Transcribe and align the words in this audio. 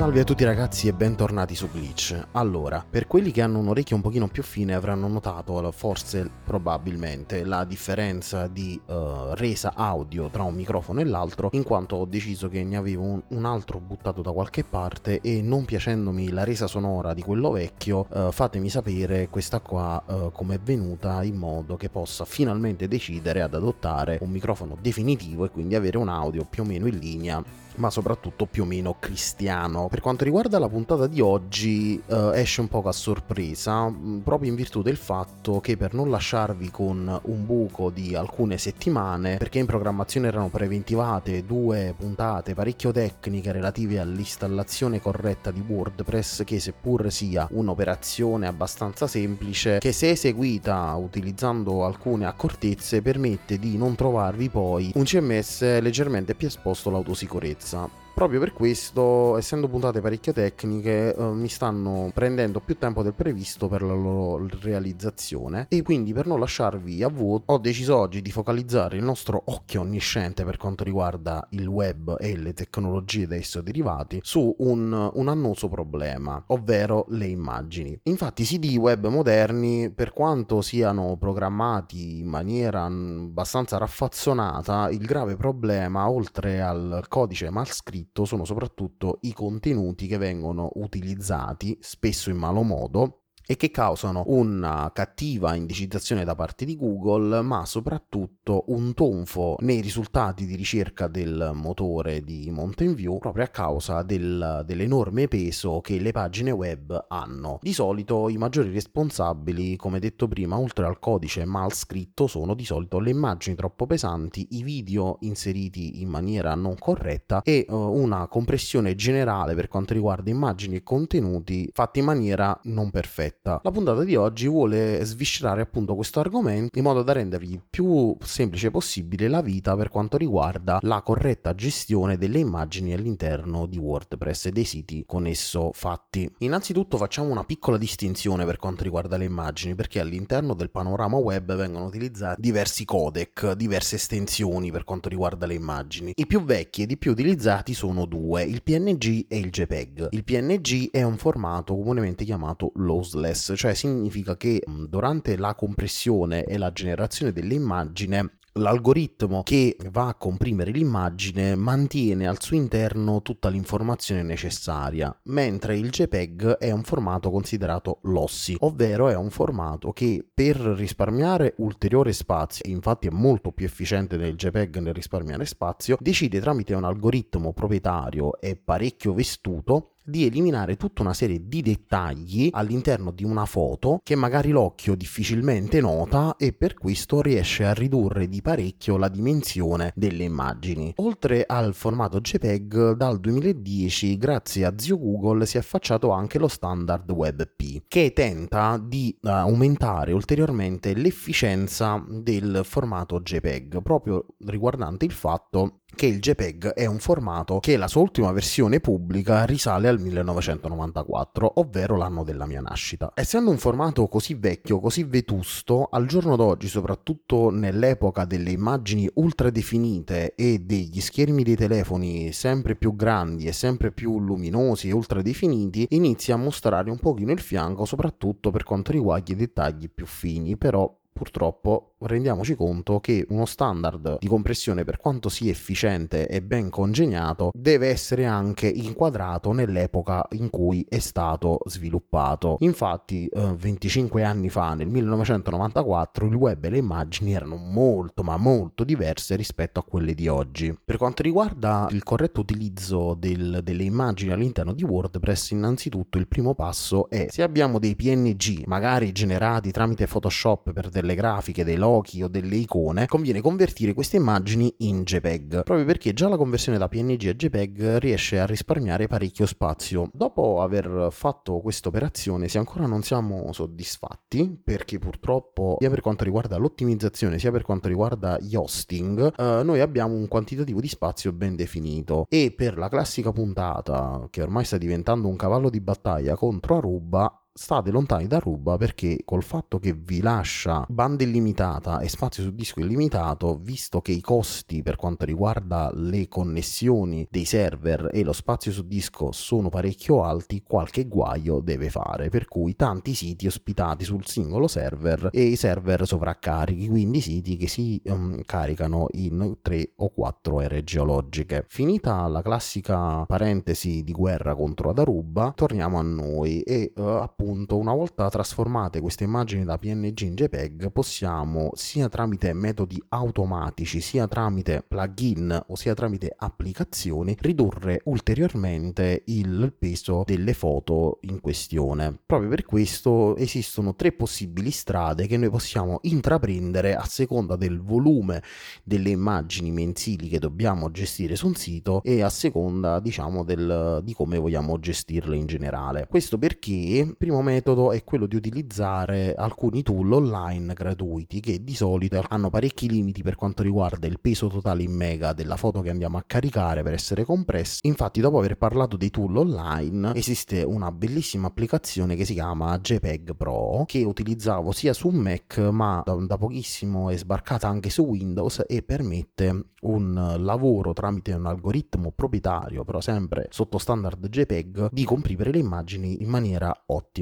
Salve 0.00 0.20
a 0.20 0.24
tutti 0.24 0.44
ragazzi 0.44 0.88
e 0.88 0.94
bentornati 0.94 1.54
su 1.54 1.68
Glitch. 1.70 2.28
Allora, 2.32 2.82
per 2.88 3.06
quelli 3.06 3.32
che 3.32 3.42
hanno 3.42 3.58
un 3.58 3.68
orecchio 3.68 3.96
un 3.96 4.00
pochino 4.00 4.28
più 4.28 4.42
fine 4.42 4.72
avranno 4.72 5.06
notato, 5.08 5.70
forse 5.72 6.26
probabilmente, 6.42 7.44
la 7.44 7.64
differenza 7.64 8.46
di 8.46 8.80
uh, 8.86 9.34
resa 9.34 9.74
audio 9.76 10.30
tra 10.30 10.42
un 10.42 10.54
microfono 10.54 11.00
e 11.00 11.04
l'altro, 11.04 11.50
in 11.52 11.64
quanto 11.64 11.96
ho 11.96 12.06
deciso 12.06 12.48
che 12.48 12.64
ne 12.64 12.78
avevo 12.78 13.02
un, 13.02 13.20
un 13.28 13.44
altro 13.44 13.78
buttato 13.78 14.22
da 14.22 14.32
qualche 14.32 14.64
parte 14.64 15.20
e 15.20 15.42
non 15.42 15.66
piacendomi 15.66 16.30
la 16.30 16.44
resa 16.44 16.66
sonora 16.66 17.12
di 17.12 17.20
quello 17.20 17.50
vecchio, 17.50 18.06
uh, 18.08 18.32
fatemi 18.32 18.70
sapere 18.70 19.28
questa 19.28 19.60
qua 19.60 20.02
uh, 20.06 20.32
come 20.32 20.54
è 20.54 20.60
venuta 20.60 21.22
in 21.24 21.36
modo 21.36 21.76
che 21.76 21.90
possa 21.90 22.24
finalmente 22.24 22.88
decidere 22.88 23.42
ad 23.42 23.52
adottare 23.52 24.16
un 24.22 24.30
microfono 24.30 24.78
definitivo 24.80 25.44
e 25.44 25.50
quindi 25.50 25.74
avere 25.74 25.98
un 25.98 26.08
audio 26.08 26.46
più 26.48 26.62
o 26.62 26.66
meno 26.66 26.86
in 26.86 26.96
linea 26.96 27.44
ma 27.80 27.90
soprattutto 27.90 28.46
più 28.46 28.62
o 28.62 28.66
meno 28.66 28.96
cristiano. 29.00 29.88
Per 29.88 30.00
quanto 30.00 30.22
riguarda 30.22 30.58
la 30.58 30.68
puntata 30.68 31.06
di 31.06 31.20
oggi, 31.20 32.00
eh, 32.06 32.30
esce 32.34 32.60
un 32.60 32.68
po' 32.68 32.82
a 32.82 32.92
sorpresa, 32.92 33.88
mm, 33.88 34.18
proprio 34.18 34.50
in 34.50 34.56
virtù 34.56 34.82
del 34.82 34.98
fatto 34.98 35.60
che 35.60 35.76
per 35.76 35.94
non 35.94 36.10
lasciarvi 36.10 36.70
con 36.70 37.20
un 37.22 37.46
buco 37.46 37.90
di 37.90 38.14
alcune 38.14 38.58
settimane, 38.58 39.38
perché 39.38 39.58
in 39.58 39.66
programmazione 39.66 40.28
erano 40.28 40.48
preventivate 40.48 41.44
due 41.44 41.94
puntate 41.96 42.54
parecchio 42.54 42.92
tecniche 42.92 43.50
relative 43.50 43.98
all'installazione 43.98 45.00
corretta 45.00 45.50
di 45.50 45.62
WordPress, 45.66 46.44
che 46.44 46.60
seppur 46.60 47.10
sia 47.10 47.48
un'operazione 47.50 48.46
abbastanza 48.46 49.06
semplice, 49.06 49.78
che 49.78 49.92
se 49.92 50.10
eseguita 50.10 50.94
utilizzando 50.96 51.86
alcune 51.86 52.26
accortezze 52.26 53.00
permette 53.00 53.58
di 53.58 53.78
non 53.78 53.94
trovarvi 53.94 54.50
poi 54.50 54.92
un 54.94 55.04
CMS 55.04 55.80
leggermente 55.80 56.34
più 56.34 56.46
esposto 56.46 56.90
all'autosicurezza 56.90 57.69
Something. 57.70 58.09
Proprio 58.20 58.40
per 58.40 58.52
questo, 58.52 59.38
essendo 59.38 59.66
puntate 59.66 60.02
parecchie 60.02 60.34
tecniche, 60.34 61.14
eh, 61.14 61.22
mi 61.32 61.48
stanno 61.48 62.10
prendendo 62.12 62.60
più 62.60 62.76
tempo 62.76 63.02
del 63.02 63.14
previsto 63.14 63.66
per 63.66 63.80
la 63.80 63.94
loro 63.94 64.46
realizzazione 64.60 65.64
e 65.70 65.80
quindi 65.80 66.12
per 66.12 66.26
non 66.26 66.38
lasciarvi 66.38 67.02
a 67.02 67.08
vuoto 67.08 67.50
ho 67.50 67.56
deciso 67.56 67.96
oggi 67.96 68.20
di 68.20 68.30
focalizzare 68.30 68.98
il 68.98 69.02
nostro 69.02 69.40
occhio 69.46 69.80
onnisciente 69.80 70.44
per 70.44 70.58
quanto 70.58 70.84
riguarda 70.84 71.46
il 71.52 71.66
web 71.66 72.18
e 72.20 72.36
le 72.36 72.52
tecnologie 72.52 73.26
da 73.26 73.36
esso 73.36 73.62
derivati 73.62 74.20
su 74.22 74.54
un, 74.58 75.10
un 75.14 75.28
annoso 75.28 75.70
problema, 75.70 76.44
ovvero 76.48 77.06
le 77.08 77.24
immagini. 77.24 77.98
Infatti 78.02 78.42
i 78.42 78.44
siti 78.44 78.76
web 78.76 79.06
moderni, 79.06 79.88
per 79.88 80.12
quanto 80.12 80.60
siano 80.60 81.16
programmati 81.16 82.18
in 82.18 82.26
maniera 82.26 82.84
abbastanza 82.84 83.78
raffazzonata, 83.78 84.90
il 84.90 85.06
grave 85.06 85.36
problema, 85.36 86.10
oltre 86.10 86.60
al 86.60 87.06
codice 87.08 87.48
mal 87.48 87.66
scritto 87.66 88.08
sono 88.24 88.44
soprattutto 88.44 89.18
i 89.22 89.32
contenuti 89.32 90.06
che 90.06 90.18
vengono 90.18 90.70
utilizzati, 90.74 91.78
spesso 91.80 92.30
in 92.30 92.36
malo 92.36 92.62
modo, 92.62 93.19
e 93.50 93.56
che 93.56 93.72
causano 93.72 94.22
una 94.28 94.92
cattiva 94.94 95.56
indicizzazione 95.56 96.22
da 96.22 96.36
parte 96.36 96.64
di 96.64 96.76
Google, 96.76 97.42
ma 97.42 97.66
soprattutto 97.66 98.62
un 98.68 98.94
tonfo 98.94 99.56
nei 99.62 99.80
risultati 99.80 100.46
di 100.46 100.54
ricerca 100.54 101.08
del 101.08 101.50
motore 101.52 102.22
di 102.22 102.48
Mountain 102.52 102.94
View 102.94 103.18
proprio 103.18 103.42
a 103.42 103.48
causa 103.48 104.04
del, 104.04 104.62
dell'enorme 104.64 105.26
peso 105.26 105.80
che 105.80 105.98
le 105.98 106.12
pagine 106.12 106.52
web 106.52 107.06
hanno. 107.08 107.58
Di 107.60 107.72
solito 107.72 108.28
i 108.28 108.36
maggiori 108.36 108.70
responsabili, 108.70 109.74
come 109.74 109.98
detto 109.98 110.28
prima, 110.28 110.56
oltre 110.56 110.86
al 110.86 111.00
codice 111.00 111.44
mal 111.44 111.72
scritto, 111.72 112.28
sono 112.28 112.54
di 112.54 112.64
solito 112.64 113.00
le 113.00 113.10
immagini 113.10 113.56
troppo 113.56 113.84
pesanti, 113.84 114.46
i 114.52 114.62
video 114.62 115.16
inseriti 115.22 116.02
in 116.02 116.08
maniera 116.08 116.54
non 116.54 116.76
corretta 116.78 117.42
e 117.42 117.66
uh, 117.68 117.74
una 117.74 118.28
compressione 118.28 118.94
generale 118.94 119.56
per 119.56 119.66
quanto 119.66 119.92
riguarda 119.92 120.30
immagini 120.30 120.76
e 120.76 120.82
contenuti 120.84 121.68
fatti 121.72 121.98
in 121.98 122.04
maniera 122.04 122.56
non 122.62 122.92
perfetta 122.92 123.38
diretta. 123.40 123.60
La 123.62 123.70
puntata 123.70 124.04
di 124.04 124.16
oggi 124.16 124.46
vuole 124.46 125.02
sviscerare 125.04 125.62
appunto 125.62 125.94
questo 125.94 126.20
argomento 126.20 126.78
in 126.78 126.84
modo 126.84 127.02
da 127.02 127.12
rendervi 127.12 127.60
più 127.68 128.16
semplice 128.22 128.70
possibile 128.70 129.28
la 129.28 129.40
vita 129.40 129.74
per 129.76 129.88
quanto 129.88 130.16
riguarda 130.16 130.78
la 130.82 131.02
corretta 131.02 131.54
gestione 131.54 132.18
delle 132.18 132.38
immagini 132.38 132.92
all'interno 132.92 133.66
di 133.66 133.78
WordPress 133.78 134.46
e 134.46 134.52
dei 134.52 134.64
siti 134.64 135.04
con 135.06 135.26
esso 135.26 135.70
fatti. 135.72 136.30
Innanzitutto 136.38 136.96
facciamo 136.96 137.30
una 137.30 137.44
piccola 137.44 137.78
distinzione 137.78 138.44
per 138.44 138.58
quanto 138.58 138.82
riguarda 138.82 139.16
le 139.16 139.24
immagini 139.24 139.74
perché 139.74 140.00
all'interno 140.00 140.54
del 140.54 140.70
panorama 140.70 141.16
web 141.16 141.54
vengono 141.54 141.86
utilizzati 141.86 142.40
diversi 142.40 142.84
codec, 142.84 143.52
diverse 143.52 143.96
estensioni 143.96 144.70
per 144.70 144.84
quanto 144.84 145.08
riguarda 145.08 145.46
le 145.46 145.54
immagini. 145.54 146.12
I 146.14 146.26
più 146.26 146.44
vecchi 146.44 146.82
ed 146.82 146.90
i 146.90 146.98
più 146.98 147.12
utilizzati 147.12 147.74
sono 147.74 148.04
due, 148.04 148.42
il 148.42 148.62
PNG 148.62 149.26
e 149.28 149.38
il 149.38 149.50
JPEG. 149.50 150.08
Il 150.10 150.24
PNG 150.24 150.90
è 150.90 151.02
un 151.02 151.16
formato 151.16 151.74
comunemente 151.74 152.24
chiamato 152.24 152.72
lossless 152.74 153.19
lossless, 153.20 153.52
cioè 153.54 153.74
significa 153.74 154.36
che 154.36 154.62
durante 154.88 155.36
la 155.36 155.54
compressione 155.54 156.44
e 156.44 156.56
la 156.58 156.72
generazione 156.72 157.32
dell'immagine 157.32 158.38
l'algoritmo 158.54 159.44
che 159.44 159.76
va 159.90 160.08
a 160.08 160.14
comprimere 160.14 160.72
l'immagine 160.72 161.54
mantiene 161.54 162.26
al 162.26 162.42
suo 162.42 162.56
interno 162.56 163.22
tutta 163.22 163.48
l'informazione 163.48 164.22
necessaria, 164.22 165.16
mentre 165.24 165.76
il 165.76 165.90
JPEG 165.90 166.56
è 166.56 166.72
un 166.72 166.82
formato 166.82 167.30
considerato 167.30 168.00
lossy, 168.02 168.56
ovvero 168.58 169.08
è 169.08 169.14
un 169.14 169.30
formato 169.30 169.92
che 169.92 170.26
per 170.34 170.56
risparmiare 170.56 171.54
ulteriore 171.58 172.12
spazio, 172.12 172.68
infatti 172.68 173.06
è 173.06 173.12
molto 173.12 173.52
più 173.52 173.66
efficiente 173.66 174.16
del 174.16 174.34
JPEG 174.34 174.78
nel 174.78 174.94
risparmiare 174.94 175.44
spazio, 175.46 175.96
decide 176.00 176.40
tramite 176.40 176.74
un 176.74 176.84
algoritmo 176.84 177.52
proprietario 177.52 178.40
e 178.40 178.56
parecchio 178.56 179.14
vestuto 179.14 179.92
di 180.04 180.26
eliminare 180.26 180.76
tutta 180.76 181.02
una 181.02 181.14
serie 181.14 181.46
di 181.46 181.62
dettagli 181.62 182.48
all'interno 182.52 183.10
di 183.10 183.24
una 183.24 183.44
foto 183.44 184.00
che 184.02 184.14
magari 184.16 184.50
l'occhio 184.50 184.94
difficilmente 184.94 185.80
nota 185.80 186.36
e 186.36 186.52
per 186.52 186.74
questo 186.74 187.22
riesce 187.22 187.64
a 187.64 187.72
ridurre 187.72 188.28
di 188.28 188.40
parecchio 188.42 188.96
la 188.96 189.08
dimensione 189.08 189.92
delle 189.94 190.24
immagini. 190.24 190.92
Oltre 190.96 191.44
al 191.46 191.74
formato 191.74 192.20
JPEG, 192.20 192.92
dal 192.92 193.20
2010 193.20 194.16
grazie 194.16 194.64
a 194.64 194.74
zio 194.76 194.98
Google 194.98 195.46
si 195.46 195.56
è 195.56 195.60
affacciato 195.60 196.10
anche 196.10 196.38
lo 196.38 196.48
standard 196.48 197.10
WebP 197.10 197.82
che 197.88 198.12
tenta 198.12 198.80
di 198.82 199.16
uh, 199.22 199.28
aumentare 199.28 200.12
ulteriormente 200.12 200.94
l'efficienza 200.94 202.02
del 202.08 202.62
formato 202.64 203.20
JPEG 203.20 203.82
proprio 203.82 204.26
riguardante 204.46 205.04
il 205.04 205.12
fatto 205.12 205.79
che 205.94 206.06
il 206.06 206.20
JPEG 206.20 206.72
è 206.74 206.86
un 206.86 206.98
formato 206.98 207.58
che 207.60 207.76
la 207.76 207.88
sua 207.88 208.02
ultima 208.02 208.32
versione 208.32 208.80
pubblica 208.80 209.44
risale 209.44 209.88
al 209.88 210.00
1994, 210.00 211.52
ovvero 211.56 211.96
l'anno 211.96 212.24
della 212.24 212.46
mia 212.46 212.60
nascita. 212.60 213.12
Essendo 213.14 213.50
un 213.50 213.58
formato 213.58 214.06
così 214.08 214.34
vecchio, 214.34 214.80
così 214.80 215.04
vetusto, 215.04 215.88
al 215.90 216.06
giorno 216.06 216.36
d'oggi, 216.36 216.68
soprattutto 216.68 217.50
nell'epoca 217.50 218.24
delle 218.24 218.50
immagini 218.50 219.08
ultra 219.14 219.50
definite 219.50 220.34
e 220.34 220.60
degli 220.60 221.00
schermi 221.00 221.42
dei 221.42 221.56
telefoni 221.56 222.32
sempre 222.32 222.76
più 222.76 222.94
grandi 222.94 223.46
e 223.46 223.52
sempre 223.52 223.92
più 223.92 224.20
luminosi 224.20 224.88
e 224.88 224.92
ultra 224.92 225.22
definiti, 225.22 225.86
inizia 225.90 226.34
a 226.34 226.38
mostrare 226.38 226.90
un 226.90 226.98
pochino 226.98 227.32
il 227.32 227.40
fianco, 227.40 227.84
soprattutto 227.84 228.50
per 228.50 228.64
quanto 228.64 228.92
riguarda 228.92 229.32
i 229.32 229.36
dettagli 229.36 229.90
più 229.90 230.06
fini, 230.06 230.56
però 230.56 230.99
purtroppo 231.12 231.94
rendiamoci 232.00 232.54
conto 232.54 233.00
che 233.00 233.26
uno 233.28 233.44
standard 233.44 234.18
di 234.18 234.26
compressione 234.26 234.84
per 234.84 234.98
quanto 234.98 235.28
sia 235.28 235.50
efficiente 235.50 236.28
e 236.28 236.42
ben 236.42 236.70
congegnato 236.70 237.50
deve 237.52 237.88
essere 237.88 238.24
anche 238.24 238.68
inquadrato 238.68 239.52
nell'epoca 239.52 240.26
in 240.32 240.50
cui 240.50 240.86
è 240.88 240.98
stato 240.98 241.60
sviluppato. 241.66 242.56
Infatti 242.60 243.26
eh, 243.26 243.54
25 243.54 244.24
anni 244.24 244.48
fa, 244.48 244.74
nel 244.74 244.88
1994, 244.88 246.26
il 246.26 246.34
web 246.34 246.64
e 246.64 246.70
le 246.70 246.78
immagini 246.78 247.34
erano 247.34 247.56
molto 247.56 248.22
ma 248.22 248.36
molto 248.36 248.84
diverse 248.84 249.36
rispetto 249.36 249.80
a 249.80 249.84
quelle 249.84 250.14
di 250.14 250.28
oggi. 250.28 250.76
Per 250.82 250.96
quanto 250.96 251.22
riguarda 251.22 251.86
il 251.90 252.02
corretto 252.02 252.40
utilizzo 252.40 253.14
del, 253.14 253.60
delle 253.62 253.84
immagini 253.84 254.32
all'interno 254.32 254.72
di 254.72 254.84
WordPress, 254.84 255.50
innanzitutto 255.50 256.18
il 256.18 256.28
primo 256.28 256.54
passo 256.54 257.08
è 257.08 257.26
se 257.28 257.42
abbiamo 257.42 257.78
dei 257.78 257.94
PNG 257.94 258.64
magari 258.66 259.12
generati 259.12 259.70
tramite 259.70 260.06
Photoshop 260.06 260.72
per 260.72 260.88
delle 260.88 261.09
grafiche, 261.14 261.64
dei 261.64 261.76
lochi 261.76 262.22
o 262.22 262.28
delle 262.28 262.56
icone, 262.56 263.06
conviene 263.06 263.40
convertire 263.40 263.94
queste 263.94 264.16
immagini 264.16 264.72
in 264.78 265.04
JPEG, 265.04 265.62
proprio 265.62 265.84
perché 265.84 266.12
già 266.12 266.28
la 266.28 266.36
conversione 266.36 266.78
da 266.78 266.88
PNG 266.88 267.28
a 267.28 267.34
JPEG 267.34 267.98
riesce 267.98 268.38
a 268.38 268.46
risparmiare 268.46 269.06
parecchio 269.06 269.46
spazio. 269.46 270.08
Dopo 270.12 270.62
aver 270.62 271.08
fatto 271.10 271.60
questa 271.60 271.88
operazione, 271.88 272.48
se 272.48 272.58
ancora 272.58 272.86
non 272.86 273.02
siamo 273.02 273.52
soddisfatti, 273.52 274.60
perché 274.62 274.98
purtroppo 274.98 275.76
sia 275.78 275.90
per 275.90 276.00
quanto 276.00 276.24
riguarda 276.24 276.56
l'ottimizzazione 276.56 277.38
sia 277.38 277.50
per 277.50 277.62
quanto 277.62 277.88
riguarda 277.88 278.38
gli 278.38 278.54
hosting, 278.54 279.32
eh, 279.36 279.62
noi 279.62 279.80
abbiamo 279.80 280.14
un 280.14 280.28
quantitativo 280.28 280.80
di 280.80 280.88
spazio 280.88 281.32
ben 281.32 281.56
definito 281.56 282.26
e 282.28 282.52
per 282.56 282.78
la 282.78 282.88
classica 282.88 283.32
puntata 283.32 284.26
che 284.30 284.42
ormai 284.42 284.64
sta 284.64 284.78
diventando 284.78 285.28
un 285.28 285.36
cavallo 285.36 285.70
di 285.70 285.80
battaglia 285.80 286.36
contro 286.36 286.76
Aruba 286.76 287.39
state 287.52 287.90
lontani 287.90 288.26
da 288.26 288.38
Ruba 288.38 288.76
perché 288.76 289.18
col 289.24 289.42
fatto 289.42 289.78
che 289.78 289.92
vi 289.92 290.20
lascia 290.20 290.84
banda 290.88 291.24
illimitata 291.24 292.00
e 292.00 292.08
spazio 292.08 292.44
su 292.44 292.54
disco 292.54 292.80
illimitato, 292.80 293.58
visto 293.60 294.00
che 294.00 294.12
i 294.12 294.20
costi 294.20 294.82
per 294.82 294.96
quanto 294.96 295.24
riguarda 295.24 295.90
le 295.92 296.28
connessioni 296.28 297.26
dei 297.28 297.44
server 297.44 298.08
e 298.12 298.22
lo 298.22 298.32
spazio 298.32 298.70
su 298.70 298.86
disco 298.86 299.32
sono 299.32 299.68
parecchio 299.68 300.22
alti, 300.22 300.62
qualche 300.62 301.06
guaio 301.06 301.60
deve 301.60 301.90
fare, 301.90 302.28
per 302.28 302.46
cui 302.46 302.76
tanti 302.76 303.14
siti 303.14 303.46
ospitati 303.46 304.04
sul 304.04 304.24
singolo 304.26 304.68
server 304.68 305.30
e 305.32 305.42
i 305.42 305.56
server 305.56 306.06
sovraccarichi, 306.06 306.88
quindi 306.88 307.20
siti 307.20 307.56
che 307.56 307.68
si 307.68 308.00
um, 308.04 308.40
caricano 308.44 309.08
in 309.12 309.58
3 309.60 309.92
o 309.96 310.10
4 310.10 310.60
ere 310.60 310.84
geologiche. 310.84 311.64
Finita 311.68 312.26
la 312.28 312.42
classica 312.42 313.24
parentesi 313.26 314.04
di 314.04 314.12
guerra 314.12 314.54
contro 314.54 314.90
Adaruba, 314.90 315.52
torniamo 315.54 315.98
a 315.98 316.02
noi 316.02 316.60
e 316.62 316.92
uh, 316.94 317.02
appunto 317.40 317.78
una 317.78 317.94
volta 317.94 318.28
trasformate 318.28 319.00
queste 319.00 319.24
immagini 319.24 319.64
da 319.64 319.78
PNG 319.78 320.20
in 320.20 320.34
JPEG 320.34 320.90
possiamo 320.92 321.70
sia 321.72 322.06
tramite 322.10 322.52
metodi 322.52 323.02
automatici 323.08 324.02
sia 324.02 324.28
tramite 324.28 324.84
plugin 324.86 325.64
o 325.68 325.74
sia 325.74 325.94
tramite 325.94 326.34
applicazioni 326.36 327.34
ridurre 327.40 328.02
ulteriormente 328.04 329.22
il 329.24 329.72
peso 329.76 330.22
delle 330.26 330.52
foto 330.52 331.18
in 331.22 331.40
questione. 331.40 332.20
Proprio 332.26 332.50
per 332.50 332.66
questo 332.66 333.34
esistono 333.36 333.94
tre 333.94 334.12
possibili 334.12 334.70
strade 334.70 335.26
che 335.26 335.38
noi 335.38 335.48
possiamo 335.48 336.00
intraprendere 336.02 336.94
a 336.94 337.06
seconda 337.06 337.56
del 337.56 337.80
volume 337.80 338.42
delle 338.84 339.08
immagini 339.08 339.70
mensili 339.70 340.28
che 340.28 340.38
dobbiamo 340.38 340.90
gestire 340.90 341.36
su 341.36 341.46
un 341.46 341.54
sito 341.54 342.02
e 342.02 342.20
a 342.20 342.28
seconda 342.28 343.00
diciamo 343.00 343.44
del, 343.44 344.02
di 344.04 344.12
come 344.12 344.36
vogliamo 344.36 344.78
gestirle 344.78 345.36
in 345.36 345.46
generale. 345.46 346.06
Questo 346.06 346.36
perché 346.36 347.14
prima 347.16 347.29
metodo 347.40 347.92
è 347.92 348.02
quello 348.02 348.26
di 348.26 348.36
utilizzare 348.36 349.34
alcuni 349.34 349.82
tool 349.82 350.12
online 350.12 350.74
gratuiti 350.74 351.40
che 351.40 351.62
di 351.62 351.74
solito 351.74 352.22
hanno 352.28 352.50
parecchi 352.50 352.88
limiti 352.88 353.22
per 353.22 353.36
quanto 353.36 353.62
riguarda 353.62 354.06
il 354.06 354.18
peso 354.20 354.48
totale 354.48 354.82
in 354.82 354.92
mega 354.92 355.32
della 355.32 355.56
foto 355.56 355.80
che 355.80 355.90
andiamo 355.90 356.18
a 356.18 356.24
caricare 356.26 356.82
per 356.82 356.92
essere 356.92 357.24
compressi. 357.24 357.80
Infatti, 357.86 358.20
dopo 358.20 358.38
aver 358.38 358.56
parlato 358.56 358.96
dei 358.96 359.10
tool 359.10 359.36
online, 359.36 360.14
esiste 360.14 360.62
una 360.62 360.90
bellissima 360.90 361.46
applicazione 361.46 362.16
che 362.16 362.24
si 362.24 362.34
chiama 362.34 362.78
JPEG 362.78 363.34
Pro 363.36 363.84
che 363.86 364.02
utilizzavo 364.04 364.72
sia 364.72 364.92
su 364.92 365.08
Mac 365.08 365.58
ma 365.58 366.02
da, 366.04 366.14
da 366.14 366.36
pochissimo 366.36 367.10
è 367.10 367.16
sbarcata 367.16 367.68
anche 367.68 367.90
su 367.90 368.02
Windows 368.02 368.64
e 368.66 368.82
permette 368.82 369.64
un 369.82 370.36
lavoro 370.38 370.92
tramite 370.92 371.32
un 371.32 371.46
algoritmo 371.46 372.12
proprietario, 372.12 372.84
però 372.84 373.00
sempre 373.00 373.46
sotto 373.50 373.78
standard 373.78 374.28
JPEG, 374.28 374.88
di 374.90 375.04
comprimere 375.04 375.52
le 375.52 375.58
immagini 375.58 376.22
in 376.22 376.28
maniera 376.28 376.74
ottima. 376.86 377.19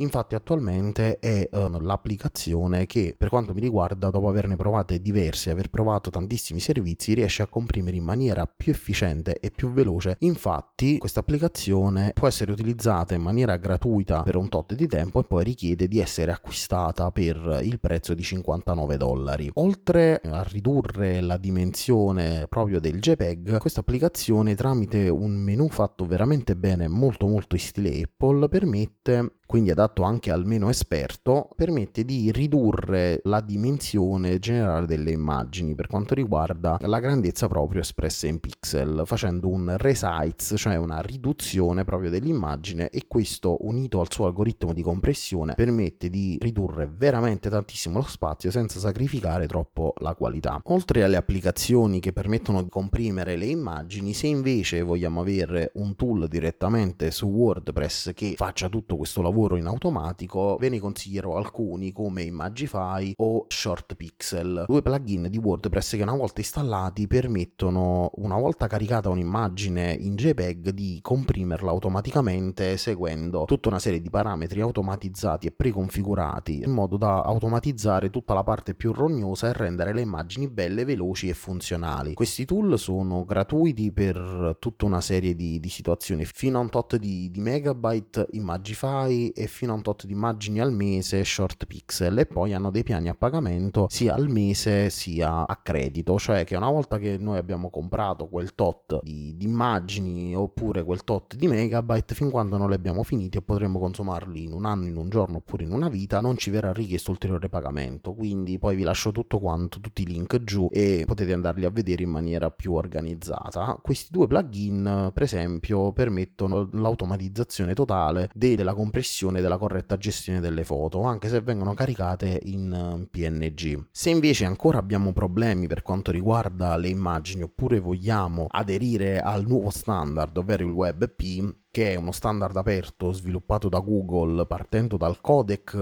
Infatti 0.00 0.36
attualmente 0.36 1.18
è 1.18 1.48
uh, 1.50 1.80
l'applicazione 1.80 2.86
che 2.86 3.16
per 3.18 3.28
quanto 3.28 3.52
mi 3.52 3.60
riguarda 3.60 4.10
dopo 4.10 4.28
averne 4.28 4.54
provate 4.54 5.00
diverse, 5.00 5.50
aver 5.50 5.70
provato 5.70 6.08
tantissimi 6.10 6.60
servizi, 6.60 7.14
riesce 7.14 7.42
a 7.42 7.48
comprimere 7.48 7.96
in 7.96 8.04
maniera 8.04 8.46
più 8.46 8.70
efficiente 8.70 9.40
e 9.40 9.50
più 9.50 9.72
veloce. 9.72 10.16
Infatti 10.20 10.98
questa 10.98 11.20
applicazione 11.20 12.12
può 12.14 12.28
essere 12.28 12.52
utilizzata 12.52 13.14
in 13.14 13.22
maniera 13.22 13.56
gratuita 13.56 14.22
per 14.22 14.36
un 14.36 14.48
tot 14.48 14.74
di 14.74 14.86
tempo 14.86 15.18
e 15.18 15.24
poi 15.24 15.42
richiede 15.42 15.88
di 15.88 15.98
essere 15.98 16.30
acquistata 16.30 17.10
per 17.10 17.58
il 17.64 17.80
prezzo 17.80 18.14
di 18.14 18.22
59 18.22 18.96
dollari. 18.96 19.50
Oltre 19.54 20.20
a 20.22 20.44
ridurre 20.44 21.20
la 21.20 21.38
dimensione 21.38 22.46
proprio 22.48 22.78
del 22.78 23.00
JPEG, 23.00 23.58
questa 23.58 23.80
applicazione 23.80 24.54
tramite 24.54 25.08
un 25.08 25.32
menu 25.32 25.68
fatto 25.68 26.06
veramente 26.06 26.54
bene, 26.54 26.86
molto 26.86 27.26
molto 27.26 27.56
in 27.56 27.60
stile 27.60 28.00
Apple, 28.00 28.48
permette 28.48 29.37
quindi 29.48 29.70
adatto 29.70 30.02
anche 30.02 30.30
al 30.30 30.44
meno 30.44 30.68
esperto, 30.68 31.48
permette 31.56 32.04
di 32.04 32.30
ridurre 32.30 33.20
la 33.24 33.40
dimensione 33.40 34.38
generale 34.38 34.84
delle 34.84 35.10
immagini 35.10 35.74
per 35.74 35.86
quanto 35.86 36.12
riguarda 36.12 36.76
la 36.82 37.00
grandezza 37.00 37.48
proprio 37.48 37.80
espressa 37.80 38.26
in 38.26 38.40
pixel, 38.40 39.04
facendo 39.06 39.48
un 39.48 39.74
resize, 39.78 40.58
cioè 40.58 40.76
una 40.76 41.00
riduzione 41.00 41.84
proprio 41.84 42.10
dell'immagine 42.10 42.90
e 42.90 43.06
questo 43.08 43.56
unito 43.66 44.00
al 44.00 44.12
suo 44.12 44.26
algoritmo 44.26 44.74
di 44.74 44.82
compressione 44.82 45.54
permette 45.54 46.10
di 46.10 46.36
ridurre 46.38 46.86
veramente 46.94 47.48
tantissimo 47.48 48.00
lo 48.00 48.04
spazio 48.04 48.50
senza 48.50 48.78
sacrificare 48.78 49.46
troppo 49.46 49.94
la 50.00 50.14
qualità. 50.14 50.60
Oltre 50.64 51.04
alle 51.04 51.16
applicazioni 51.16 52.00
che 52.00 52.12
permettono 52.12 52.62
di 52.62 52.68
comprimere 52.68 53.36
le 53.36 53.46
immagini, 53.46 54.12
se 54.12 54.26
invece 54.26 54.82
vogliamo 54.82 55.22
avere 55.22 55.70
un 55.76 55.96
tool 55.96 56.28
direttamente 56.28 57.10
su 57.10 57.28
WordPress 57.28 58.12
che 58.12 58.34
faccia 58.36 58.68
tutto 58.68 58.98
questo 58.98 59.22
lavoro 59.22 59.36
lavoro 59.38 59.56
in 59.56 59.66
automatico, 59.66 60.56
ve 60.58 60.68
ne 60.68 60.80
consiglierò 60.80 61.36
alcuni 61.36 61.92
come 61.92 62.22
Imagify 62.22 63.12
o 63.18 63.44
Short 63.46 63.94
Pixel, 63.94 64.64
due 64.66 64.82
plugin 64.82 65.28
di 65.30 65.38
WordPress 65.38 65.96
che 65.96 66.02
una 66.02 66.16
volta 66.16 66.40
installati 66.40 67.06
permettono, 67.06 68.10
una 68.16 68.36
volta 68.36 68.66
caricata 68.66 69.08
un'immagine 69.08 69.92
in 69.92 70.16
JPEG, 70.16 70.70
di 70.70 70.98
comprimerla 71.00 71.70
automaticamente 71.70 72.76
seguendo 72.76 73.44
tutta 73.44 73.68
una 73.68 73.78
serie 73.78 74.00
di 74.00 74.10
parametri 74.10 74.60
automatizzati 74.60 75.46
e 75.46 75.52
preconfigurati 75.52 76.62
in 76.64 76.72
modo 76.72 76.96
da 76.96 77.22
automatizzare 77.22 78.10
tutta 78.10 78.34
la 78.34 78.42
parte 78.42 78.74
più 78.74 78.92
rognosa 78.92 79.48
e 79.48 79.52
rendere 79.52 79.92
le 79.92 80.00
immagini 80.00 80.48
belle, 80.48 80.84
veloci 80.84 81.28
e 81.28 81.34
funzionali. 81.34 82.14
Questi 82.14 82.44
tool 82.44 82.76
sono 82.78 83.24
gratuiti 83.24 83.92
per 83.92 84.56
tutta 84.58 84.84
una 84.84 85.00
serie 85.00 85.36
di, 85.36 85.60
di 85.60 85.68
situazioni, 85.68 86.24
fino 86.24 86.58
a 86.58 86.62
un 86.62 86.70
tot 86.70 86.96
di, 86.96 87.30
di 87.30 87.40
megabyte 87.40 88.26
Imagify 88.32 89.27
e 89.34 89.46
fino 89.46 89.72
a 89.72 89.76
un 89.76 89.82
tot 89.82 90.06
di 90.06 90.12
immagini 90.12 90.60
al 90.60 90.72
mese 90.72 91.24
short 91.24 91.66
pixel 91.66 92.18
e 92.18 92.26
poi 92.26 92.52
hanno 92.52 92.70
dei 92.70 92.82
piani 92.82 93.08
a 93.08 93.14
pagamento 93.14 93.86
sia 93.90 94.14
al 94.14 94.28
mese 94.28 94.90
sia 94.90 95.46
a 95.46 95.56
credito, 95.56 96.18
cioè 96.18 96.44
che 96.44 96.56
una 96.56 96.70
volta 96.70 96.98
che 96.98 97.16
noi 97.18 97.38
abbiamo 97.38 97.70
comprato 97.70 98.28
quel 98.28 98.54
tot 98.54 99.00
di, 99.02 99.36
di 99.36 99.44
immagini 99.44 100.34
oppure 100.34 100.84
quel 100.84 101.04
tot 101.04 101.34
di 101.34 101.46
megabyte, 101.48 102.14
fin 102.14 102.30
quando 102.30 102.56
non 102.56 102.68
li 102.68 102.74
abbiamo 102.74 103.02
finiti 103.02 103.38
e 103.38 103.42
potremo 103.42 103.78
consumarli 103.78 104.44
in 104.44 104.52
un 104.52 104.64
anno, 104.64 104.86
in 104.86 104.96
un 104.96 105.08
giorno 105.08 105.38
oppure 105.38 105.64
in 105.64 105.72
una 105.72 105.88
vita, 105.88 106.20
non 106.20 106.36
ci 106.36 106.50
verrà 106.50 106.72
richiesto 106.72 107.10
ulteriore 107.10 107.48
pagamento. 107.48 108.14
Quindi 108.14 108.58
poi 108.58 108.76
vi 108.76 108.82
lascio 108.82 109.12
tutto 109.12 109.38
quanto, 109.38 109.80
tutti 109.80 110.02
i 110.02 110.06
link 110.06 110.42
giù 110.44 110.68
e 110.70 111.04
potete 111.06 111.32
andarli 111.32 111.64
a 111.64 111.70
vedere 111.70 112.02
in 112.02 112.10
maniera 112.10 112.50
più 112.50 112.74
organizzata. 112.74 113.78
Questi 113.82 114.08
due 114.10 114.26
plugin, 114.26 115.10
per 115.12 115.22
esempio, 115.22 115.92
permettono 115.92 116.68
l'automatizzazione 116.72 117.74
totale 117.74 118.30
della 118.34 118.74
compressione 118.74 119.16
gestione 119.18 119.40
della 119.40 119.58
corretta 119.58 119.96
gestione 119.96 120.38
delle 120.38 120.62
foto, 120.62 121.02
anche 121.02 121.28
se 121.28 121.40
vengono 121.40 121.74
caricate 121.74 122.40
in 122.44 122.72
eh, 122.72 123.08
PNG. 123.10 123.88
Se 123.90 124.10
invece 124.10 124.44
ancora 124.44 124.78
abbiamo 124.78 125.12
problemi 125.12 125.66
per 125.66 125.82
quanto 125.82 126.12
riguarda 126.12 126.76
le 126.76 126.88
immagini 126.88 127.42
oppure 127.42 127.80
vogliamo 127.80 128.46
aderire 128.48 129.18
al 129.18 129.44
nuovo 129.44 129.70
standard, 129.70 130.36
ovvero 130.36 130.64
il 130.64 130.70
WebP, 130.70 131.54
che 131.78 131.92
è 131.92 131.94
uno 131.94 132.10
standard 132.10 132.56
aperto 132.56 133.12
sviluppato 133.12 133.68
da 133.68 133.78
Google 133.78 134.46
partendo 134.46 134.96
dal 134.96 135.20
codec 135.20 135.76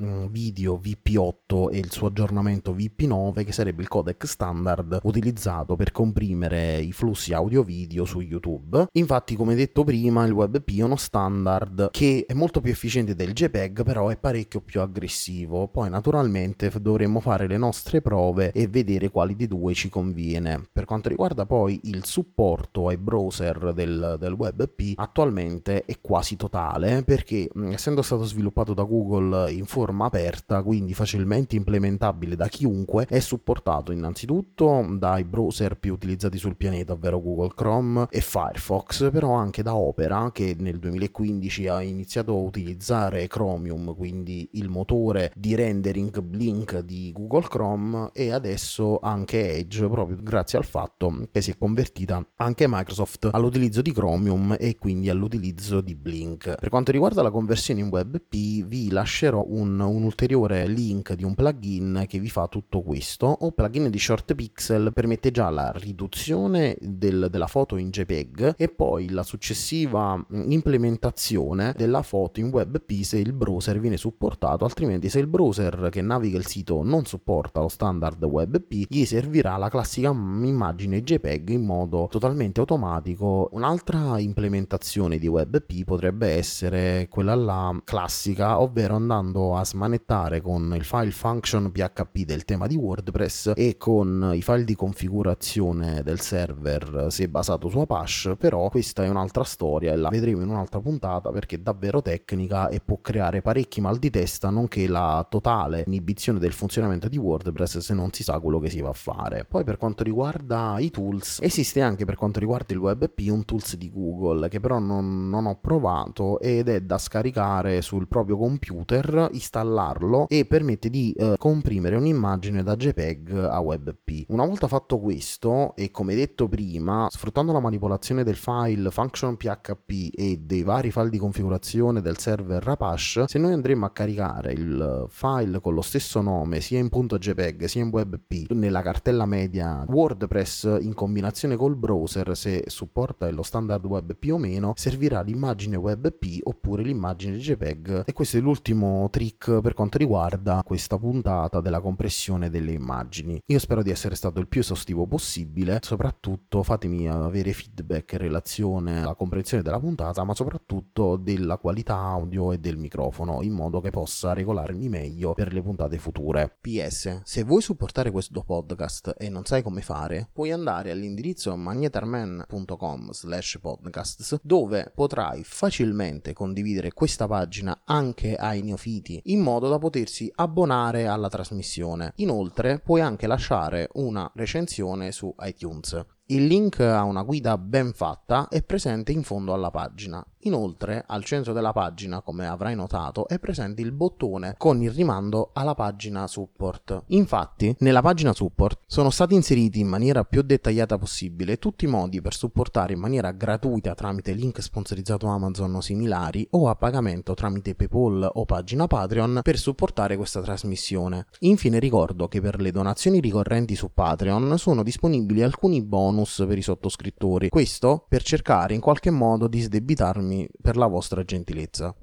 mm, 0.00 0.26
video 0.30 0.80
VP8 0.82 1.70
e 1.70 1.76
il 1.76 1.92
suo 1.92 2.06
aggiornamento 2.06 2.74
VP9 2.74 3.44
che 3.44 3.52
sarebbe 3.52 3.82
il 3.82 3.88
codec 3.88 4.26
standard 4.26 5.00
utilizzato 5.02 5.76
per 5.76 5.92
comprimere 5.92 6.78
i 6.78 6.92
flussi 6.92 7.34
audio-video 7.34 8.06
su 8.06 8.20
YouTube. 8.20 8.86
Infatti 8.92 9.36
come 9.36 9.54
detto 9.54 9.84
prima 9.84 10.24
il 10.24 10.32
WebP 10.32 10.78
è 10.78 10.82
uno 10.84 10.96
standard 10.96 11.90
che 11.90 12.24
è 12.26 12.32
molto 12.32 12.62
più 12.62 12.70
efficiente 12.70 13.14
del 13.14 13.34
JPEG 13.34 13.82
però 13.82 14.08
è 14.08 14.16
parecchio 14.16 14.62
più 14.62 14.80
aggressivo. 14.80 15.68
Poi 15.68 15.90
naturalmente 15.90 16.72
dovremmo 16.80 17.20
fare 17.20 17.46
le 17.46 17.58
nostre 17.58 18.00
prove 18.00 18.52
e 18.52 18.68
vedere 18.68 19.10
quali 19.10 19.36
dei 19.36 19.48
due 19.48 19.74
ci 19.74 19.90
conviene. 19.90 20.66
Per 20.72 20.86
quanto 20.86 21.10
riguarda 21.10 21.44
poi 21.44 21.78
il 21.84 22.06
supporto 22.06 22.88
ai 22.88 22.96
browser 22.96 23.74
del, 23.74 24.16
del 24.18 24.32
WebP 24.32 24.92
attualmente 24.94 25.40
attualmente 25.42 25.84
è 25.84 25.98
quasi 26.00 26.36
totale 26.36 27.02
perché 27.02 27.48
essendo 27.70 28.02
stato 28.02 28.24
sviluppato 28.24 28.74
da 28.74 28.84
Google 28.84 29.50
in 29.52 29.64
forma 29.64 30.06
aperta, 30.06 30.62
quindi 30.62 30.94
facilmente 30.94 31.56
implementabile 31.56 32.36
da 32.36 32.48
chiunque, 32.48 33.06
è 33.08 33.20
supportato 33.20 33.92
innanzitutto 33.92 34.86
dai 34.98 35.24
browser 35.24 35.76
più 35.76 35.92
utilizzati 35.92 36.38
sul 36.38 36.56
pianeta, 36.56 36.92
ovvero 36.92 37.20
Google 37.20 37.52
Chrome 37.54 38.06
e 38.10 38.20
Firefox, 38.20 39.10
però 39.10 39.32
anche 39.32 39.62
da 39.62 39.74
Opera 39.74 40.30
che 40.32 40.54
nel 40.58 40.78
2015 40.78 41.68
ha 41.68 41.82
iniziato 41.82 42.32
a 42.32 42.40
utilizzare 42.40 43.26
Chromium, 43.26 43.94
quindi 43.96 44.48
il 44.52 44.68
motore 44.68 45.32
di 45.34 45.54
rendering 45.54 46.20
Blink 46.20 46.78
di 46.80 47.12
Google 47.12 47.48
Chrome 47.48 48.10
e 48.12 48.30
adesso 48.32 48.98
anche 49.00 49.54
Edge 49.54 49.88
proprio 49.88 50.18
grazie 50.20 50.58
al 50.58 50.64
fatto 50.64 51.28
che 51.30 51.40
si 51.40 51.50
è 51.50 51.58
convertita 51.58 52.24
anche 52.36 52.66
Microsoft 52.68 53.28
all'utilizzo 53.32 53.82
di 53.82 53.92
Chromium 53.92 54.56
e 54.58 54.76
quindi 54.76 55.08
all'utilizzo 55.08 55.21
l'utilizzo 55.22 55.80
di 55.80 55.94
Blink. 55.94 56.56
Per 56.58 56.68
quanto 56.68 56.90
riguarda 56.90 57.22
la 57.22 57.30
conversione 57.30 57.80
in 57.80 57.88
WebP, 57.88 58.66
vi 58.66 58.90
lascerò 58.90 59.44
un, 59.46 59.78
un 59.78 60.02
ulteriore 60.02 60.66
link 60.66 61.14
di 61.14 61.24
un 61.24 61.34
plugin 61.34 62.04
che 62.08 62.18
vi 62.18 62.28
fa 62.28 62.48
tutto 62.48 62.82
questo. 62.82 63.26
O 63.26 63.52
plugin 63.52 63.88
di 63.88 63.98
Short 63.98 64.34
Pixel 64.34 64.92
permette 64.92 65.30
già 65.30 65.48
la 65.50 65.72
riduzione 65.74 66.76
del, 66.80 67.28
della 67.30 67.46
foto 67.46 67.76
in 67.76 67.90
JPEG 67.90 68.54
e 68.56 68.68
poi 68.68 69.10
la 69.10 69.22
successiva 69.22 70.24
implementazione 70.30 71.72
della 71.76 72.02
foto 72.02 72.40
in 72.40 72.48
WebP 72.48 73.02
se 73.02 73.18
il 73.18 73.32
browser 73.32 73.78
viene 73.78 73.96
supportato, 73.96 74.64
altrimenti 74.64 75.08
se 75.08 75.20
il 75.20 75.26
browser 75.26 75.88
che 75.90 76.02
naviga 76.02 76.38
il 76.38 76.46
sito 76.46 76.82
non 76.82 77.04
supporta 77.04 77.60
lo 77.60 77.68
standard 77.68 78.22
WebP, 78.22 78.86
gli 78.88 79.04
servirà 79.04 79.56
la 79.56 79.68
classica 79.68 80.08
immagine 80.08 81.02
JPEG 81.02 81.50
in 81.50 81.64
modo 81.64 82.08
totalmente 82.10 82.60
automatico. 82.60 83.48
Un'altra 83.52 84.18
implementazione 84.18 85.11
di 85.18 85.26
WebP 85.26 85.84
potrebbe 85.84 86.28
essere 86.28 87.08
quella 87.08 87.34
là 87.34 87.80
classica, 87.84 88.60
ovvero 88.60 88.94
andando 88.94 89.56
a 89.56 89.64
smanettare 89.64 90.40
con 90.40 90.72
il 90.76 90.84
file 90.84 91.10
function 91.10 91.70
PHP 91.72 92.24
del 92.24 92.44
tema 92.44 92.66
di 92.66 92.76
WordPress 92.76 93.52
e 93.56 93.76
con 93.76 94.32
i 94.34 94.42
file 94.42 94.64
di 94.64 94.76
configurazione 94.76 96.02
del 96.02 96.20
server 96.20 97.06
se 97.08 97.28
basato 97.28 97.68
su 97.68 97.78
Apache, 97.78 98.36
però 98.36 98.68
questa 98.68 99.04
è 99.04 99.08
un'altra 99.08 99.44
storia 99.44 99.92
e 99.92 99.96
la 99.96 100.08
vedremo 100.08 100.42
in 100.42 100.48
un'altra 100.48 100.80
puntata 100.80 101.30
perché 101.30 101.56
è 101.56 101.58
davvero 101.58 102.02
tecnica 102.02 102.68
e 102.68 102.80
può 102.80 103.00
creare 103.00 103.42
parecchi 103.42 103.80
mal 103.80 103.98
di 103.98 104.10
testa, 104.10 104.50
nonché 104.50 104.86
la 104.86 105.26
totale 105.28 105.84
inibizione 105.86 106.38
del 106.38 106.52
funzionamento 106.52 107.08
di 107.08 107.16
WordPress 107.16 107.78
se 107.78 107.94
non 107.94 108.12
si 108.12 108.22
sa 108.22 108.38
quello 108.38 108.58
che 108.58 108.70
si 108.70 108.80
va 108.80 108.90
a 108.90 108.94
fare. 108.94 109.44
Poi 109.44 109.64
per 109.64 109.76
quanto 109.76 110.02
riguarda 110.02 110.76
i 110.78 110.90
tools, 110.90 111.38
esiste 111.42 111.80
anche 111.80 112.04
per 112.04 112.16
quanto 112.16 112.38
riguarda 112.38 112.72
il 112.72 112.78
WebP 112.78 113.30
un 113.30 113.44
tools 113.44 113.76
di 113.76 113.90
Google 113.90 114.48
che 114.48 114.60
però 114.60 114.78
non, 114.78 115.01
non 115.02 115.46
ho 115.46 115.58
provato 115.60 116.38
ed 116.40 116.68
è 116.68 116.80
da 116.80 116.98
scaricare 116.98 117.82
sul 117.82 118.08
proprio 118.08 118.36
computer, 118.36 119.28
installarlo 119.32 120.26
e 120.28 120.44
permette 120.44 120.90
di 120.90 121.12
eh, 121.12 121.34
comprimere 121.38 121.96
un'immagine 121.96 122.62
da 122.62 122.76
JPEG 122.76 123.32
a 123.34 123.58
WebP. 123.60 124.24
Una 124.28 124.46
volta 124.46 124.68
fatto 124.68 124.98
questo 124.98 125.74
e 125.76 125.90
come 125.90 126.14
detto 126.14 126.48
prima, 126.48 127.08
sfruttando 127.10 127.52
la 127.52 127.60
manipolazione 127.60 128.24
del 128.24 128.36
file 128.36 128.90
function 128.90 129.36
PHP 129.36 130.10
e 130.14 130.38
dei 130.42 130.62
vari 130.62 130.90
file 130.90 131.10
di 131.10 131.18
configurazione 131.18 132.00
del 132.00 132.18
server 132.18 132.66
Apache, 132.66 133.26
se 133.26 133.38
noi 133.38 133.52
andremo 133.52 133.86
a 133.86 133.90
caricare 133.90 134.52
il 134.52 135.06
file 135.08 135.60
con 135.60 135.74
lo 135.74 135.82
stesso 135.82 136.20
nome 136.20 136.60
sia 136.60 136.78
in 136.78 136.88
.jpeg 136.88 137.64
sia 137.64 137.82
in 137.82 137.88
WebP 137.88 138.50
nella 138.50 138.82
cartella 138.82 139.26
media 139.26 139.84
WordPress 139.88 140.78
in 140.80 140.94
combinazione 140.94 141.56
col 141.56 141.76
browser 141.76 142.36
se 142.36 142.64
supporta 142.66 143.30
lo 143.30 143.42
standard 143.42 143.84
WebP 143.84 144.30
o 144.32 144.38
meno 144.38 144.72
servirà 144.92 145.22
l'immagine 145.22 145.76
WebP 145.76 146.40
oppure 146.42 146.82
l'immagine 146.82 147.38
JPEG 147.38 148.02
e 148.04 148.12
questo 148.12 148.36
è 148.36 148.40
l'ultimo 148.40 149.08
trick 149.10 149.60
per 149.60 149.72
quanto 149.72 149.96
riguarda 149.96 150.62
questa 150.62 150.98
puntata 150.98 151.62
della 151.62 151.80
compressione 151.80 152.50
delle 152.50 152.72
immagini. 152.72 153.40
Io 153.46 153.58
spero 153.58 153.82
di 153.82 153.90
essere 153.90 154.14
stato 154.16 154.38
il 154.38 154.48
più 154.48 154.60
esaustivo 154.60 155.06
possibile, 155.06 155.78
soprattutto 155.80 156.62
fatemi 156.62 157.08
avere 157.08 157.54
feedback 157.54 158.12
in 158.12 158.18
relazione 158.18 159.02
alla 159.02 159.14
comprensione 159.14 159.62
della 159.62 159.80
puntata, 159.80 160.24
ma 160.24 160.34
soprattutto 160.34 161.16
della 161.16 161.56
qualità 161.56 161.96
audio 161.96 162.52
e 162.52 162.58
del 162.58 162.76
microfono 162.76 163.40
in 163.40 163.52
modo 163.52 163.80
che 163.80 163.88
possa 163.88 164.34
regolarmi 164.34 164.90
meglio 164.90 165.32
per 165.32 165.54
le 165.54 165.62
puntate 165.62 165.96
future. 165.96 166.58
PS, 166.60 167.22
se 167.24 167.44
vuoi 167.44 167.62
supportare 167.62 168.10
questo 168.10 168.42
podcast 168.42 169.14
e 169.16 169.30
non 169.30 169.46
sai 169.46 169.62
come 169.62 169.80
fare, 169.80 170.28
puoi 170.30 170.52
andare 170.52 170.90
all'indirizzo 170.90 171.56
magnetarman.com 171.56 173.10
slash 173.12 173.58
podcasts 173.58 174.38
dove 174.42 174.81
potrai 174.94 175.42
facilmente 175.44 176.32
condividere 176.32 176.92
questa 176.92 177.26
pagina 177.26 177.82
anche 177.84 178.34
ai 178.34 178.62
neofiti 178.62 179.20
in 179.26 179.40
modo 179.40 179.68
da 179.68 179.78
potersi 179.78 180.30
abbonare 180.34 181.06
alla 181.06 181.28
trasmissione. 181.28 182.12
Inoltre 182.16 182.80
puoi 182.80 183.00
anche 183.00 183.26
lasciare 183.26 183.88
una 183.94 184.30
recensione 184.34 185.12
su 185.12 185.34
iTunes. 185.40 186.04
Il 186.32 186.46
link 186.46 186.80
a 186.80 187.02
una 187.02 187.24
guida 187.24 187.58
ben 187.58 187.92
fatta 187.92 188.48
è 188.48 188.62
presente 188.62 189.12
in 189.12 189.22
fondo 189.22 189.52
alla 189.52 189.70
pagina. 189.70 190.24
Inoltre, 190.44 191.04
al 191.06 191.22
centro 191.24 191.52
della 191.52 191.72
pagina, 191.72 192.22
come 192.22 192.48
avrai 192.48 192.74
notato, 192.74 193.28
è 193.28 193.38
presente 193.38 193.82
il 193.82 193.92
bottone 193.92 194.54
con 194.56 194.82
il 194.82 194.90
rimando 194.90 195.50
alla 195.52 195.74
pagina 195.74 196.26
support. 196.26 197.04
Infatti, 197.08 197.76
nella 197.80 198.00
pagina 198.00 198.32
support 198.32 198.80
sono 198.86 199.10
stati 199.10 199.34
inseriti 199.34 199.78
in 199.78 199.86
maniera 199.86 200.24
più 200.24 200.42
dettagliata 200.42 200.98
possibile 200.98 201.58
tutti 201.58 201.84
i 201.84 201.88
modi 201.88 202.20
per 202.22 202.34
supportare 202.34 202.94
in 202.94 202.98
maniera 202.98 203.30
gratuita 203.30 203.94
tramite 203.94 204.32
link 204.32 204.60
sponsorizzato 204.60 205.26
Amazon 205.26 205.74
o 205.76 205.80
similari 205.80 206.44
o 206.52 206.68
a 206.68 206.74
pagamento 206.74 207.34
tramite 207.34 207.74
PayPal 207.74 208.28
o 208.32 208.44
pagina 208.44 208.86
Patreon 208.86 209.40
per 209.42 209.58
supportare 209.58 210.16
questa 210.16 210.40
trasmissione. 210.40 211.26
Infine 211.40 211.78
ricordo 211.78 212.26
che 212.26 212.40
per 212.40 212.60
le 212.60 212.72
donazioni 212.72 213.20
ricorrenti 213.20 213.76
su 213.76 213.90
Patreon 213.92 214.58
sono 214.58 214.82
disponibili 214.82 215.42
alcuni 215.42 215.82
bonus 216.22 216.44
per 216.46 216.58
i 216.58 216.62
sottoscrittori. 216.62 217.48
Questo 217.48 218.06
per 218.08 218.22
cercare 218.22 218.74
in 218.74 218.80
qualche 218.80 219.10
modo 219.10 219.48
di 219.48 219.60
sdebitarmi 219.60 220.48
per 220.60 220.76
la 220.76 220.86
vostra 220.86 221.24
gentilezza. 221.24 221.94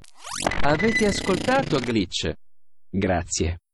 Avete 0.61 1.05
ascoltato 1.05 1.79
Glitch? 1.79 2.33
Grazie. 2.89 3.59